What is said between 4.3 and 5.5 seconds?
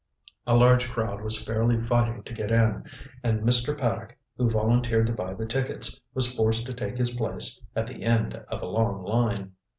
who volunteered to buy the